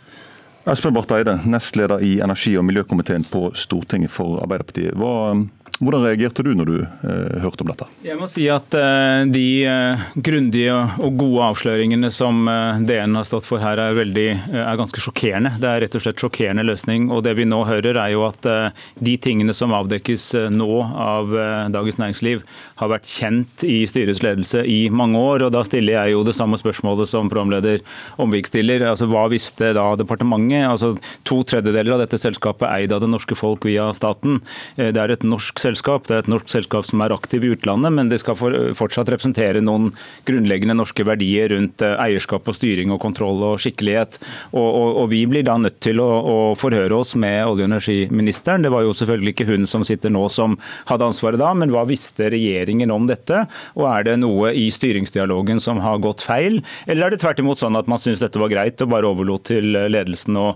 Espen 0.69 0.93
Barth 0.93 1.15
Eide, 1.15 1.37
nestleder 1.49 2.03
i 2.03 2.17
energi- 2.21 2.57
og 2.59 2.65
miljøkomiteen 2.67 3.23
på 3.31 3.47
Stortinget 3.57 4.11
for 4.13 4.41
Arbeiderpartiet. 4.43 4.97
Hva 4.99 5.31
hvordan 5.79 6.03
reagerte 6.03 6.43
du 6.43 6.51
når 6.57 6.67
du 6.67 6.77
eh, 6.83 7.35
hørte 7.39 7.63
om 7.63 7.69
dette? 7.71 7.87
Jeg 8.03 8.19
må 8.19 8.27
si 8.27 8.45
at 8.51 8.75
eh, 8.75 9.23
De 9.31 9.43
eh, 9.63 10.01
grundige 10.19 10.75
og 10.99 11.15
gode 11.19 11.45
avsløringene 11.53 12.09
som 12.11 12.41
eh, 12.51 12.81
DN 12.83 13.15
har 13.15 13.27
stått 13.27 13.47
for 13.47 13.63
her, 13.63 13.79
er, 13.79 13.95
veldig, 13.95 14.25
eh, 14.35 14.59
er, 14.59 14.79
ganske 14.79 14.99
sjokkerende. 14.99 15.53
Det 15.61 15.69
er 15.69 15.83
rett 15.85 15.95
og 15.95 16.03
slett 16.03 16.19
sjokkerende 16.19 16.65
løsning. 16.67 17.07
og 17.15 17.23
Det 17.23 17.35
vi 17.39 17.47
nå 17.47 17.61
hører, 17.69 17.95
er 17.95 18.11
jo 18.11 18.25
at 18.27 18.47
eh, 18.49 18.75
de 18.99 19.15
tingene 19.23 19.55
som 19.55 19.75
avdekkes 19.75 20.27
nå 20.51 20.69
av 20.99 21.31
Dagens 21.71 21.99
Næringsliv, 22.01 22.43
har 22.79 22.91
vært 22.91 23.07
kjent 23.07 23.63
i 23.67 23.81
styrets 23.89 24.21
ledelse 24.23 24.65
i 24.67 24.81
mange 24.91 25.19
år. 25.19 25.47
og 25.47 25.55
Da 25.55 25.63
stiller 25.67 25.95
jeg 25.95 26.15
jo 26.17 26.25
det 26.27 26.35
samme 26.35 26.59
spørsmålet 26.59 27.09
som 27.11 27.31
programleder 27.31 27.79
Omvik 28.19 28.51
stiller. 28.51 28.83
Altså, 28.89 29.07
hva 29.11 29.25
visste 29.31 29.71
da 29.77 29.87
departementet? 29.99 30.67
Altså, 30.67 30.93
To 31.29 31.41
tredjedeler 31.47 31.95
av 31.95 32.03
dette 32.03 32.19
selskapet 32.19 32.67
er 32.67 32.83
eid 32.83 32.93
av 32.95 33.03
det 33.03 33.11
norske 33.11 33.35
folk 33.37 33.67
via 33.67 33.89
staten. 33.95 34.39
Det 34.75 34.97
er 34.99 35.13
et 35.13 35.25
norsk 35.27 35.55
selskap 35.55 35.68
selskap. 35.69 36.07
Det 36.07 36.15
er 36.15 36.23
et 36.23 36.31
norsk 36.31 36.49
selskap 36.51 36.87
som 36.87 37.01
er 37.05 37.13
aktiv 37.15 37.45
i 37.45 37.53
utlandet, 37.53 37.93
men 37.95 38.11
det 38.11 38.19
skal 38.21 38.37
for, 38.39 38.55
fortsatt 38.77 39.11
representere 39.13 39.63
noen 39.63 39.91
grunnleggende 40.27 40.75
norske 40.77 41.05
verdier 41.07 41.53
rundt 41.53 41.83
eh, 41.85 41.95
eierskap 42.03 42.47
og 42.49 42.57
styring 42.57 42.93
og 42.93 43.01
kontroll 43.03 43.41
og 43.47 43.61
skikkelighet. 43.63 44.19
Og, 44.51 44.67
og, 44.67 44.89
og 45.03 45.09
vi 45.13 45.23
blir 45.29 45.45
da 45.47 45.57
nødt 45.61 45.79
til 45.85 46.01
å, 46.03 46.09
å, 46.19 46.37
forhøre 46.59 46.97
oss 46.97 47.15
med 47.19 47.45
olje- 47.45 47.65
og 47.65 47.69
energiministeren. 47.69 48.65
Det 48.65 48.73
var 48.73 48.85
jo 48.85 48.95
selvfølgelig 48.97 49.35
ikke 49.35 49.49
hun 49.51 49.69
som 49.69 49.85
sitter 49.87 50.13
nå 50.13 50.25
som 50.33 50.57
hadde 50.89 51.07
ansvaret 51.07 51.41
da, 51.41 51.53
men 51.57 51.73
hva 51.73 51.85
visste 51.89 52.31
regjeringen 52.33 52.91
om 52.93 53.07
dette? 53.09 53.45
Og 53.79 53.87
er 53.89 54.09
det 54.09 54.17
noe 54.21 54.53
i 54.57 54.67
styringsdialogen 54.73 55.61
som 55.63 55.81
har 55.83 56.01
gått 56.03 56.25
feil, 56.25 56.59
eller 56.89 57.07
er 57.07 57.15
det 57.15 57.21
tvert 57.23 57.39
imot 57.41 57.61
sånn 57.61 57.77
at 57.79 57.89
man 57.89 58.01
syns 58.01 58.23
dette 58.23 58.41
var 58.41 58.51
greit 58.51 58.81
og 58.83 58.91
bare 58.91 59.09
overlot 59.09 59.47
til 59.49 59.71
ledelsen 59.89 60.37
å, 60.39 60.47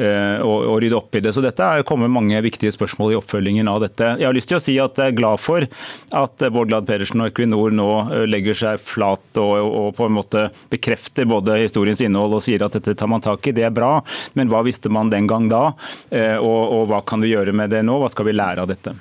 å, 0.00 0.52
å 0.74 0.76
rydde 0.82 0.98
opp 0.98 1.14
i 1.16 1.22
det? 1.24 1.34
Så 1.34 1.42
dette 1.44 1.64
er 1.64 1.84
kommer 1.86 2.10
mange 2.12 2.40
viktige 2.44 2.72
spørsmål 2.74 3.14
i 3.14 3.18
oppfølgingen 3.18 3.68
av 3.70 3.82
dette. 3.84 4.14
Jeg 4.20 4.28
har 4.28 4.36
lyst 4.36 4.50
til 4.50 4.53
å 4.58 4.62
si 4.62 4.76
at 4.82 4.98
jeg 5.00 5.12
er 5.12 5.18
glad 5.18 5.42
for 5.42 5.66
at 6.14 6.46
Bård 6.54 6.70
Glad 6.70 6.88
Pedersen 6.88 7.22
og 7.24 7.30
Equinor 7.32 7.74
nå 7.74 7.88
eh, 8.04 8.26
legger 8.28 8.58
seg 8.58 8.82
flat 8.82 9.40
og, 9.40 9.54
og 9.64 9.88
på 9.98 10.08
en 10.08 10.16
måte 10.18 10.46
bekrefter 10.72 11.28
både 11.30 11.60
historiens 11.62 12.02
innhold 12.04 12.38
og 12.38 12.44
sier 12.44 12.64
at 12.66 12.78
dette 12.78 12.96
tar 12.98 13.10
man 13.10 13.24
tak 13.24 13.46
i. 13.48 13.56
Det 13.56 13.66
er 13.66 13.74
bra, 13.74 13.96
men 14.38 14.52
hva 14.52 14.64
visste 14.66 14.92
man 14.92 15.12
den 15.12 15.28
gang 15.30 15.50
da? 15.52 15.66
Eh, 16.10 16.36
og, 16.38 16.62
og 16.78 16.88
hva 16.92 17.04
kan 17.06 17.24
vi 17.24 17.34
gjøre 17.34 17.56
med 17.56 17.74
det 17.74 17.84
nå? 17.86 17.98
Hva 18.02 18.12
skal 18.12 18.30
vi 18.30 18.38
lære 18.38 18.64
av 18.64 18.70
dette? 18.70 18.96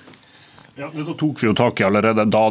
Ja, 0.75 0.87
Det 0.93 1.03
tok 1.17 1.37
vi 1.37 1.45
jo 1.45 1.53
tak 1.53 1.81
i 1.81 1.83
allerede 1.85 2.23
da 2.33 2.47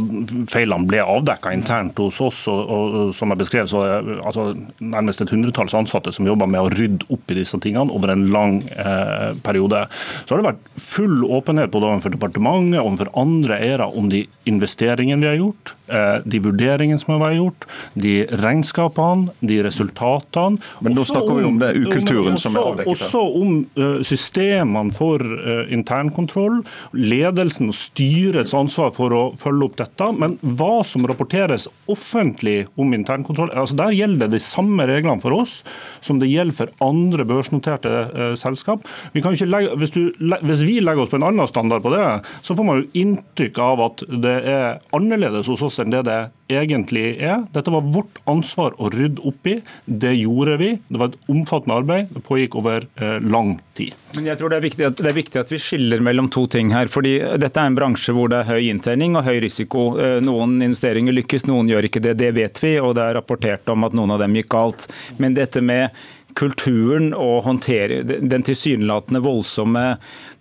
feilene 0.46 0.86
ble 0.86 1.00
avdekka 1.02 1.50
internt 1.56 1.98
hos 1.98 2.20
oss. 2.22 2.44
og, 2.50 2.60
og 2.70 3.14
Som 3.18 3.34
jeg 3.34 3.40
beskrev, 3.40 3.66
så 3.66 3.80
er 3.82 4.10
altså, 4.22 4.52
nærmest 4.78 5.24
et 5.24 5.32
hundretalls 5.34 5.74
ansatte 5.74 6.12
som 6.14 6.28
jobber 6.30 6.46
med 6.46 6.62
å 6.62 6.70
rydde 6.70 7.08
opp 7.10 7.32
i 7.34 7.40
disse 7.40 7.58
tingene 7.58 7.90
over 7.90 8.12
en 8.14 8.28
lang 8.30 8.60
eh, 8.70 9.32
periode. 9.42 9.80
Så 10.22 10.36
har 10.36 10.42
det 10.42 10.52
vært 10.52 10.68
full 10.84 11.24
åpenhet 11.26 11.72
både 11.74 11.88
overfor 11.90 12.14
departementet 12.14 12.78
og 12.78 12.92
overfor 12.92 13.10
andre 13.24 13.58
eiere 13.58 13.90
om 13.90 14.06
de 14.12 14.22
investeringene 14.46 15.24
vi 15.24 15.30
har 15.32 15.40
gjort, 15.40 15.74
eh, 15.90 16.14
de 16.22 16.42
vurderingene 16.46 17.02
som 17.02 17.16
har 17.16 17.24
vært 17.24 17.40
gjort, 17.40 17.68
de 18.06 18.14
regnskapene, 18.44 19.34
de 19.42 19.58
resultatene. 19.66 20.62
Men 20.78 20.94
nå 20.94 21.08
snakker 21.10 21.40
vi 21.40 21.48
om 21.50 21.58
det 21.58 21.72
ukulturen 21.80 22.38
som 22.38 22.54
er 22.54 22.70
avdekket. 22.70 22.94
Også 22.94 23.26
om 23.42 23.58
uh, 23.74 23.98
systemene 24.06 24.94
for 24.94 25.18
uh, 25.18 25.66
internkontroll, 25.74 26.62
ledelsen 26.94 27.74
og 27.74 27.78
styringen 27.78 28.11
styrets 28.12 28.54
ansvar 28.54 28.92
for 28.96 29.14
å 29.14 29.22
følge 29.38 29.66
opp 29.66 29.78
dette. 29.80 30.08
Men 30.18 30.36
hva 30.42 30.82
som 30.86 31.06
rapporteres 31.08 31.68
offentlig 31.90 32.66
om 32.80 32.92
internkontroll, 32.94 33.52
altså 33.56 33.76
der 33.78 33.94
gjelder 33.96 34.26
det 34.26 34.36
de 34.36 34.42
samme 34.44 34.86
reglene 34.88 35.22
for 35.22 35.36
oss 35.36 35.60
som 36.04 36.20
det 36.20 36.30
gjelder 36.30 36.56
for 36.56 36.72
andre 36.84 37.26
børsnoterte 37.28 37.92
eh, 37.92 38.34
selskap. 38.38 38.86
Vi 39.14 39.22
legge, 39.22 39.76
hvis, 39.80 39.94
du, 39.94 40.12
hvis, 40.18 40.64
vi 40.66 40.80
legger 40.82 41.04
oss 41.04 41.12
på 41.12 41.20
en 41.20 41.28
annen 41.30 41.48
standard 41.48 41.84
på 41.84 41.94
det, 41.94 42.04
så 42.44 42.56
får 42.58 42.68
man 42.68 42.82
jo 42.82 43.02
inntrykk 43.02 43.62
av 43.62 43.86
at 43.88 44.04
det 44.22 44.36
er 44.52 44.80
annerledes 44.96 45.50
hos 45.50 45.64
oss 45.64 45.80
enn 45.82 45.92
det 45.92 46.04
det 46.08 46.20
egentlig 46.48 47.16
er. 47.22 47.44
Dette 47.52 47.72
var 47.72 47.84
vårt 47.94 48.20
ansvar 48.28 48.74
å 48.78 48.90
rydde 48.92 49.24
opp 49.28 49.46
i. 49.46 49.58
Det 49.84 50.12
gjorde 50.14 50.56
vi. 50.60 50.70
Det 50.88 51.00
var 51.00 51.12
et 51.12 51.32
omfattende 51.32 51.76
arbeid. 51.82 52.12
Det 52.12 52.22
pågikk 52.26 52.56
over 52.60 52.86
eh, 52.96 53.18
lang 53.24 53.56
tid. 53.78 53.94
Men 54.14 54.28
jeg 54.28 54.40
tror 54.40 54.52
det 54.52 54.58
er, 54.60 54.88
at, 54.90 54.98
det 55.00 55.10
er 55.10 55.16
viktig 55.16 55.40
at 55.40 55.52
vi 55.52 55.60
skiller 55.62 56.02
mellom 56.04 56.28
to 56.32 56.44
ting 56.50 56.72
her. 56.74 56.90
fordi 56.92 57.14
Dette 57.40 57.60
er 57.60 57.70
en 57.70 57.78
bransje 57.78 58.14
hvor 58.16 58.32
det 58.32 58.42
er 58.42 58.50
høy 58.52 58.70
inntjening 58.72 59.16
og 59.16 59.26
høy 59.28 59.38
risiko. 59.44 59.86
Eh, 60.00 60.18
noen 60.24 60.58
investeringer 60.60 61.16
lykkes, 61.16 61.46
noen 61.50 61.70
gjør 61.72 61.88
ikke 61.88 62.04
det. 62.04 62.16
Det 62.20 62.32
vet 62.36 62.62
vi, 62.64 62.74
og 62.80 62.96
det 62.98 63.06
er 63.06 63.20
rapportert 63.20 63.72
om 63.72 63.88
at 63.88 63.96
noen 63.96 64.16
av 64.16 64.24
dem 64.24 64.36
gikk 64.36 64.50
galt. 64.52 64.88
Men 65.22 65.38
dette 65.38 65.64
med 65.64 65.94
kulturen 66.38 67.12
og 67.14 67.44
håndtere 67.46 68.02
den 68.04 68.44
tilsynelatende 68.46 69.22
voldsomme 69.24 69.86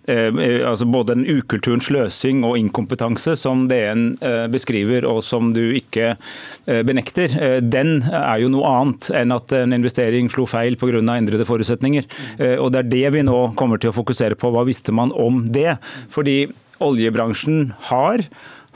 Eh, 0.08 0.16
eh, 0.16 0.68
altså 0.70 0.84
både 0.84 1.14
den 1.14 1.26
ukulturen, 1.38 1.80
sløsing 1.80 2.42
og 2.46 2.56
inkompetanse 2.58 3.36
som 3.38 3.68
DN 3.70 4.16
eh, 4.18 4.46
beskriver, 4.50 5.06
og 5.06 5.20
som 5.22 5.52
du 5.54 5.62
ikke 5.76 6.16
benekter, 6.86 7.60
den 7.62 8.04
er 8.06 8.38
jo 8.42 8.50
noe 8.52 8.68
annet 8.68 9.08
enn 9.18 9.34
at 9.34 9.52
en 9.56 9.74
investering 9.74 10.28
slo 10.30 10.44
feil 10.46 10.76
pga. 10.78 11.00
endrede 11.02 11.46
forutsetninger. 11.46 12.06
Og 12.62 12.70
Det 12.72 12.78
er 12.78 12.90
det 12.90 13.12
vi 13.16 13.22
nå 13.26 13.38
kommer 13.58 13.80
til 13.82 13.90
å 13.90 13.96
fokusere 13.96 14.38
på. 14.38 14.52
Hva 14.54 14.62
visste 14.66 14.94
man 14.94 15.12
om 15.12 15.42
det? 15.52 15.76
Fordi 16.10 16.52
oljebransjen 16.82 17.72
har 17.90 18.22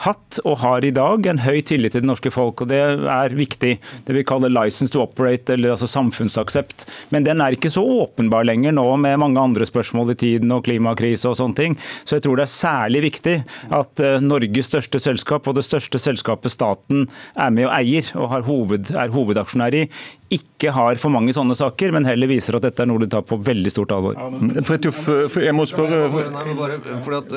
hatt 0.04 0.40
og 0.44 0.58
har 0.60 0.84
i 0.84 0.92
dag 0.94 1.26
en 1.26 1.40
høy 1.40 1.62
tillit 1.64 1.94
til 1.94 2.04
det 2.04 2.10
norske 2.10 2.32
folk, 2.32 2.60
og 2.62 2.70
det 2.70 2.80
er 2.80 3.36
viktig. 3.36 3.76
Det 4.04 4.14
vi 4.14 4.24
kaller 4.28 4.52
'license 4.52 4.92
to 4.92 5.00
operate', 5.00 5.54
eller 5.54 5.70
altså 5.72 5.88
samfunnsaksept. 5.88 6.86
Men 7.10 7.24
den 7.24 7.40
er 7.40 7.56
ikke 7.56 7.72
så 7.72 7.80
åpenbar 7.80 8.44
lenger 8.44 8.72
nå 8.72 8.96
med 8.96 9.18
mange 9.18 9.40
andre 9.40 9.64
spørsmål 9.64 10.10
i 10.12 10.14
tiden 10.14 10.52
og 10.52 10.64
klimakrise 10.64 11.28
og 11.28 11.36
sånne 11.36 11.56
ting. 11.56 11.78
Så 12.04 12.16
jeg 12.16 12.22
tror 12.22 12.36
det 12.36 12.44
er 12.44 12.60
særlig 12.60 13.02
viktig 13.02 13.44
at 13.70 14.00
eh, 14.00 14.20
Norges 14.20 14.66
største 14.66 15.00
selskap 15.00 15.48
og 15.48 15.54
det 15.54 15.64
største 15.64 15.98
selskapet 15.98 16.52
staten 16.52 17.08
er 17.36 17.50
med 17.50 17.66
og 17.66 17.72
eier 17.72 18.12
og 18.14 18.44
hoved, 18.44 18.90
er 18.90 19.08
hovedaksjonær 19.08 19.74
i, 19.74 19.88
ikke 20.32 20.72
har 20.74 20.98
for 20.98 21.12
mange 21.14 21.34
sånne 21.36 21.54
saker, 21.58 21.92
men 21.94 22.08
heller 22.08 22.30
viser 22.30 22.58
at 22.58 22.66
dette 22.66 22.82
er 22.82 22.88
noe 22.90 23.02
de 23.02 23.08
tar 23.12 23.22
på 23.26 23.38
veldig 23.46 23.72
stort 23.72 23.94
alvor. 23.94 24.18
Fridtjof, 24.66 25.04
jeg 25.38 25.54
må 25.54 25.66
spørre, 25.70 26.02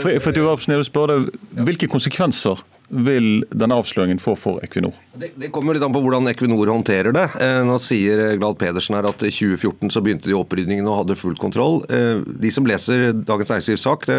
Fritjof 0.01 0.67
jeg 0.69 0.81
vil 0.81 0.87
spørre 0.87 1.19
deg, 1.19 1.39
hvilke 1.67 1.89
konsekvenser 1.91 2.63
vil 2.89 3.43
denne 3.53 3.77
avsløringen 3.77 4.19
få 4.21 4.33
for 4.39 4.63
Equinor? 4.65 4.95
Det, 5.13 5.31
det, 5.37 5.49
kommer 5.53 5.75
litt 5.75 5.83
an 5.85 5.93
på 5.93 6.01
hvordan 6.01 6.29
Equinor 6.31 6.71
håndterer 6.71 7.13
det. 7.15 7.25
Eh, 7.41 7.59
nå 7.67 7.75
sier 7.81 8.37
Glad 8.39 8.57
Pedersen 8.61 8.97
her 8.97 9.07
at 9.09 9.23
i 9.25 9.31
2014 9.33 9.93
så 9.93 10.01
begynte 10.05 10.29
de 10.29 10.37
opprydningen 10.37 10.87
og 10.89 11.03
hadde 11.03 11.17
full 11.19 11.37
kontroll. 11.39 11.81
Eh, 11.91 12.23
de 12.25 12.51
som 12.53 12.67
leser 12.67 13.11
Dagens 13.13 13.53
Næringslivs 13.53 13.85
sak, 13.85 14.07
det, 14.09 14.17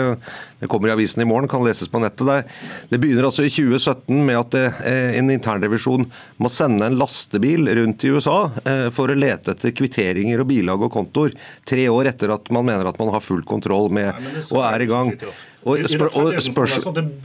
det, 0.60 0.70
kommer 0.70 0.90
i 0.90 0.94
avisen 0.94 1.24
i 1.24 1.28
morgen, 1.28 1.50
kan 1.50 1.64
leses 1.66 1.90
på 1.90 2.02
nettet 2.02 2.26
der. 2.28 2.46
Det 2.92 3.00
begynner 3.02 3.28
altså 3.30 3.46
i 3.46 3.52
2017 3.52 4.22
med 4.28 4.38
at 4.38 4.54
det, 4.54 4.66
eh, 4.86 5.18
en 5.18 5.34
internrevisjon 5.34 6.06
må 6.38 6.52
sende 6.52 6.86
en 6.86 6.98
lastebil 7.00 7.70
rundt 7.80 8.06
i 8.06 8.14
USA 8.14 8.38
eh, 8.64 8.88
for 8.94 9.10
å 9.10 9.18
lete 9.18 9.56
etter 9.56 9.74
kvitteringer 9.76 10.44
og 10.44 10.50
bilag 10.52 10.86
og 10.86 10.94
kontoer, 10.94 11.34
tre 11.66 11.88
år 11.90 12.14
etter 12.14 12.34
at 12.34 12.50
man 12.54 12.68
mener 12.70 12.88
at 12.90 12.98
man 13.00 13.14
har 13.14 13.24
full 13.24 13.42
kontroll 13.46 13.90
med 13.94 14.14
og 14.50 14.62
er 14.66 14.84
i 14.84 14.90
gang. 14.90 15.16
Og, 15.60 15.82
spør, 15.92 16.08
og 16.16 16.38
spørs, 16.40 16.78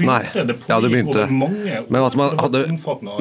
nei, 0.04 0.24
ja, 0.68 0.80
det 0.84 0.90
begynte. 0.92 1.24
Men 1.92 2.06
at 2.06 2.18
man 2.20 2.36
hadde, 2.40 2.64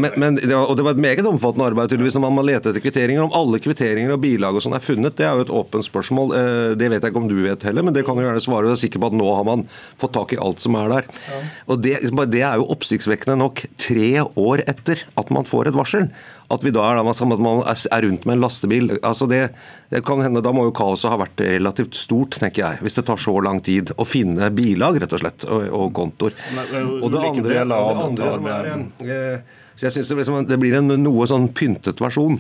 men, 0.03 0.17
men, 0.21 0.39
og 0.59 0.75
det 0.79 0.87
var 0.87 0.97
et 0.97 1.03
meget 1.05 1.29
omfattende 1.29 1.69
arbeid 1.69 1.93
tydeligvis 1.93 2.17
når 2.19 2.25
man 2.27 2.37
må 2.39 2.45
lete 2.47 2.71
etter 2.71 2.85
kvitteringer. 2.85 3.25
Om 3.27 3.35
alle 3.37 3.61
kvitteringer 3.65 4.15
og 4.15 4.23
bilag 4.25 4.59
og 4.59 4.65
sånn 4.65 4.77
er 4.79 4.85
funnet, 4.85 5.17
det 5.19 5.27
er 5.29 5.39
jo 5.39 5.47
et 5.47 5.55
åpent 5.63 5.87
spørsmål. 5.87 6.35
Eh, 6.39 6.69
det 6.81 6.91
vet 6.93 7.01
jeg 7.01 7.15
ikke 7.15 7.23
om 7.23 7.31
du 7.31 7.37
vet 7.45 7.67
heller, 7.69 7.87
men 7.87 7.97
det 7.97 8.05
kan 8.07 8.19
jo 8.19 8.27
gjerne 8.27 8.45
svare. 8.45 8.71
Jeg 8.71 8.79
er 8.79 8.83
sikker 8.85 9.03
på 9.05 9.11
at 9.13 9.19
nå 9.19 9.31
har 9.31 9.49
man 9.49 9.67
fått 10.01 10.15
tak 10.17 10.37
i 10.37 10.41
alt 10.41 10.65
som 10.65 10.79
er 10.81 10.95
der. 10.97 11.11
Og 11.69 11.83
det, 11.85 11.99
det 12.35 12.45
er 12.45 12.61
jo 12.61 12.71
oppsiktsvekkende 12.75 13.39
nok 13.41 13.67
tre 13.81 14.11
år 14.23 14.65
etter 14.71 15.05
at 15.21 15.35
man 15.35 15.49
får 15.49 15.71
et 15.71 15.79
varsel 15.79 16.09
at 16.53 16.65
vi 16.65 16.73
da 16.75 16.85
er, 16.91 17.01
at 17.01 17.41
man 17.41 17.63
er 17.65 18.05
rundt 18.05 18.27
med 18.29 18.37
en 18.37 18.43
lastebil. 18.45 18.91
Altså 19.01 19.29
det, 19.31 19.49
det 19.91 20.05
kan 20.05 20.21
hende, 20.21 20.43
Da 20.45 20.53
må 20.53 20.67
jo 20.69 20.77
kaoset 20.77 21.11
ha 21.13 21.19
vært 21.21 21.41
relativt 21.41 21.97
stort, 21.97 22.37
tenker 22.41 22.65
jeg. 22.67 22.83
Hvis 22.85 22.99
det 22.99 23.07
tar 23.09 23.21
så 23.21 23.37
lang 23.45 23.63
tid 23.65 23.95
å 23.97 24.07
finne 24.09 24.51
bilag 24.55 25.01
rett 25.03 25.17
og 25.17 25.23
slett, 25.25 25.47
og, 25.49 25.69
og 25.73 25.93
kontoer. 25.97 26.37
Og 27.01 27.09
det 27.13 27.23
andre, 27.23 27.63
det 27.65 27.83
andre 28.09 28.33
som 28.37 28.51
er 28.53 28.73
eh, 28.75 29.61
så 29.75 29.89
jeg 29.89 29.97
synes 29.97 30.11
det, 30.13 30.43
det 30.53 30.59
blir 30.63 30.77
en 30.79 30.93
noe 31.03 31.27
sånn 31.27 31.49
pyntet 31.57 31.99
versjon 32.03 32.39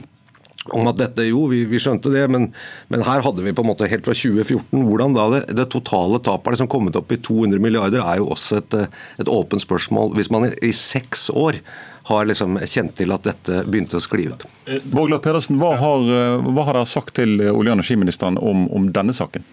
om 0.72 0.86
at 0.88 0.96
dette, 0.96 1.26
jo, 1.28 1.42
vi, 1.50 1.64
vi 1.68 1.80
skjønte 1.82 2.08
det, 2.12 2.22
men, 2.32 2.46
men, 2.88 3.02
her 3.04 3.20
hadde 3.26 3.42
vi 3.44 3.52
på 3.52 3.60
en 3.60 3.68
måte 3.68 3.88
helt 3.90 4.06
fra 4.06 4.14
2014 4.16 4.86
hvordan 4.86 5.16
da 5.16 5.26
det, 5.34 5.40
det 5.58 5.66
totale 5.74 6.20
tapet 6.24 6.48
har 6.48 6.56
liksom 6.56 6.70
kommet 6.72 6.96
opp 6.96 7.12
i 7.12 7.20
200 7.20 7.60
milliarder, 7.60 8.00
er 8.00 8.22
jo 8.22 8.30
også 8.32 8.62
et, 8.62 8.78
et 9.20 9.28
åpent 9.28 9.60
spørsmål. 9.60 10.14
Hvis 10.16 10.32
man 10.32 10.48
i, 10.48 10.54
i 10.64 10.72
seks 10.72 11.26
år 11.34 11.60
har 12.04 12.26
liksom 12.28 12.58
kjent 12.68 12.94
til 12.98 13.12
at 13.14 13.24
dette 13.24 13.62
begynte 13.64 13.96
å 13.96 14.04
skli 14.04 14.28
ut. 14.28 14.44
Borgland 14.92 15.22
Pedersen, 15.24 15.56
hva 15.60 15.74
har, 15.80 16.08
hva 16.44 16.66
har 16.68 16.76
dere 16.76 16.88
sagt 16.88 17.14
til 17.16 17.38
olje- 17.40 17.70
og 17.72 17.76
energiministeren 17.78 18.36
om, 18.40 18.66
om 18.68 18.90
denne 18.92 19.14
saken? 19.16 19.46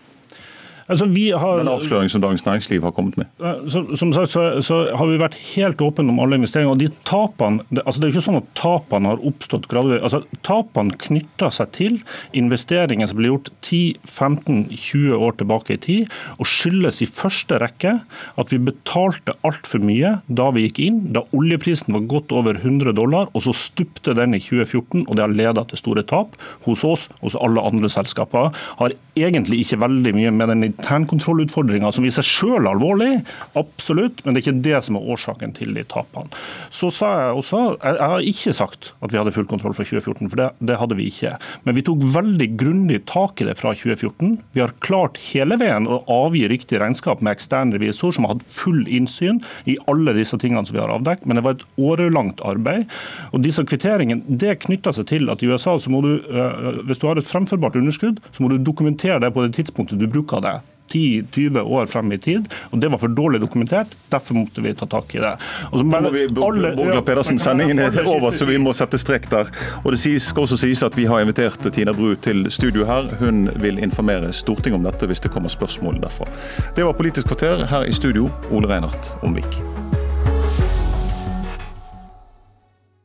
Altså, 0.91 1.07
har, 1.39 1.61
Den 1.61 1.71
avsløringen 1.71 2.11
som 2.11 2.23
Dagens 2.23 2.43
Næringsliv 2.45 2.83
har 2.83 2.91
kommet 2.95 3.17
med? 3.19 3.29
Som, 3.71 3.93
som 3.95 4.11
sagt 4.15 4.33
så, 4.33 4.43
så, 4.65 4.79
har 4.97 5.07
vi 5.07 5.19
vært 5.21 5.37
helt 5.53 5.81
åpne 5.81 6.11
om 6.11 6.19
alle 6.23 6.39
investeringer. 6.39 6.73
og 6.73 6.81
de 6.81 6.89
tapene, 7.07 7.63
det, 7.69 7.83
altså 7.85 8.01
det 8.01 8.07
er 8.07 8.11
jo 8.11 8.17
ikke 8.17 8.25
sånn 8.27 8.39
at 8.41 8.49
tapene 8.59 9.13
har 9.13 9.23
oppstått 9.31 9.69
gradvis. 9.71 10.01
Altså, 10.03 10.21
tapene 10.45 10.97
knytter 11.07 11.53
seg 11.55 11.71
til 11.77 11.99
investeringer 12.37 13.09
som 13.09 13.21
ble 13.21 13.31
gjort 13.31 13.51
10-15-20 13.63 15.15
år 15.15 15.37
tilbake 15.39 15.77
i 15.77 15.81
tid, 15.81 16.17
og 16.37 16.49
skyldes 16.49 17.01
i 17.05 17.09
første 17.09 17.61
rekke 17.61 17.95
at 18.41 18.51
vi 18.51 18.61
betalte 18.61 19.37
altfor 19.47 19.83
mye 19.85 20.17
da 20.27 20.49
vi 20.55 20.67
gikk 20.67 20.83
inn, 20.83 20.99
da 21.15 21.23
oljeprisen 21.37 21.95
var 21.95 22.07
godt 22.11 22.35
over 22.35 22.59
100 22.59 22.95
dollar, 22.97 23.31
og 23.31 23.45
så 23.45 23.55
stupte 23.55 24.15
den 24.17 24.35
i 24.35 24.41
2014, 24.43 25.05
og 25.07 25.15
det 25.15 25.25
har 25.25 25.35
ledet 25.35 25.67
til 25.71 25.81
store 25.81 26.05
tap 26.07 26.35
hos 26.65 26.83
oss 26.87 27.07
hos 27.21 27.37
alle 27.39 27.63
andre 27.63 27.89
selskaper. 27.91 28.51
Har 28.81 28.95
egentlig 29.17 29.63
ikke 29.63 29.81
veldig 29.81 30.13
mye 30.17 30.31
med 30.35 30.51
den 30.53 30.67
internkontrollutfordringer, 30.81 31.93
som 31.93 32.05
i 32.05 32.11
seg 32.13 32.27
selv 32.27 32.65
er 32.65 32.71
alvorlig, 32.73 33.11
absolutt, 33.59 34.23
men 34.25 34.33
det 34.33 34.41
er 34.41 34.45
ikke 34.45 34.63
det 34.65 34.81
som 34.85 34.97
er 34.97 35.07
årsaken 35.13 35.53
til 35.57 35.73
de 35.77 35.85
tapene. 35.87 36.31
Så 36.73 36.91
sa 36.93 37.11
jeg 37.15 37.39
også, 37.41 37.61
jeg 37.81 38.09
har 38.13 38.27
ikke 38.31 38.55
sagt 38.57 38.91
at 39.01 39.13
vi 39.13 39.19
hadde 39.19 39.33
full 39.35 39.47
kontroll 39.49 39.75
fra 39.77 39.85
2014, 39.85 40.31
for 40.31 40.41
det, 40.41 40.49
det 40.71 40.79
hadde 40.81 40.97
vi 40.97 41.07
ikke. 41.11 41.33
Men 41.67 41.77
vi 41.77 41.85
tok 41.85 42.05
veldig 42.15 42.49
grundig 42.59 43.01
tak 43.09 43.41
i 43.41 43.47
det 43.47 43.57
fra 43.59 43.73
2014. 43.77 44.35
Vi 44.55 44.63
har 44.63 44.75
klart 44.83 45.19
hele 45.31 45.57
veien 45.61 45.89
å 45.89 46.01
avgi 46.11 46.45
riktig 46.51 46.81
regnskap 46.81 47.21
med 47.21 47.35
ekstern 47.35 47.73
revisor 47.75 48.15
som 48.15 48.27
har 48.27 48.35
hatt 48.35 48.47
full 48.51 48.83
innsyn 48.89 49.41
i 49.69 49.77
alle 49.91 50.15
disse 50.17 50.39
tingene 50.41 50.65
som 50.67 50.77
vi 50.77 50.83
har 50.83 50.93
avdekket, 50.93 51.27
men 51.29 51.39
det 51.39 51.45
var 51.45 51.57
et 51.57 51.67
årelangt 51.81 52.43
arbeid. 52.47 52.87
Og 53.31 53.45
disse 53.45 53.63
kvitteringene 53.67 54.39
det 54.41 54.57
knytter 54.65 54.95
seg 54.95 55.09
til 55.11 55.31
at 55.31 55.43
i 55.43 55.51
USA 55.51 55.77
så 55.79 55.93
må 55.93 56.03
du, 56.05 56.13
øh, 56.19 56.83
hvis 56.87 57.01
du 57.01 57.07
har 57.09 57.19
et 57.19 57.27
fremførbart 57.27 57.77
underskudd, 57.79 58.21
så 58.31 58.43
må 58.43 58.51
du 58.51 58.59
dokumentere 58.61 59.21
det 59.21 59.33
på 59.33 59.45
det 59.45 59.55
tidspunktet 59.57 60.01
du 60.01 60.09
bruker 60.11 60.43
det. 60.43 60.59
10-20 60.91 61.61
år 61.61 61.89
frem 61.91 62.11
i 62.11 62.19
tid, 62.21 62.47
og 62.71 62.81
det 62.81 62.91
var 62.91 63.01
for 63.01 63.13
dårlig 63.15 63.41
dokumentert. 63.41 63.95
Derfor 64.11 64.37
måtte 64.41 64.63
vi 64.63 64.73
ta 64.77 64.87
tak 64.89 65.15
i 65.15 65.21
det. 65.23 65.33
Så 65.71 65.83
må 65.87 66.01
vi, 66.13 66.27
Borgla 66.31 67.01
Pedersen, 67.01 67.39
Sendingen 67.39 67.79
er 67.79 68.01
over, 68.05 68.31
så 68.35 68.45
vi 68.49 68.59
må 68.61 68.73
sette 68.77 68.99
strek 69.01 69.29
der. 69.31 69.51
Og 69.83 69.91
Det 69.95 69.99
skal 70.21 70.43
også 70.45 70.57
sies 70.57 70.83
at 70.83 70.97
Vi 70.97 71.05
har 71.05 71.21
invitert 71.21 71.61
Tina 71.73 71.93
Bru 71.95 72.15
til 72.15 72.45
studio 72.51 72.85
her. 72.85 73.09
Hun 73.19 73.49
vil 73.61 73.79
informere 73.79 74.33
Stortinget 74.33 74.79
om 74.79 74.83
dette 74.85 75.07
hvis 75.07 75.23
det 75.23 75.31
kommer 75.31 75.49
spørsmål 75.49 76.01
derfra. 76.01 76.27
Det 76.75 76.85
var 76.85 76.93
Politisk 76.93 77.27
kvarter 77.27 77.65
her 77.65 77.87
i 77.87 77.93
studio, 77.93 78.29
Ole 78.51 78.67
Reinert 78.67 79.15
Omvik. 79.23 79.80